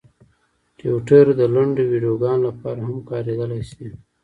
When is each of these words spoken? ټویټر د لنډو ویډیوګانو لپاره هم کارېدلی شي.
ټویټر 0.77 1.25
د 1.39 1.41
لنډو 1.53 1.83
ویډیوګانو 1.91 2.43
لپاره 2.49 2.79
هم 2.87 2.97
کارېدلی 3.09 3.61
شي. 3.71 3.87